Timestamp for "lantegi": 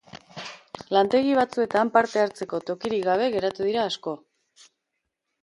0.95-1.35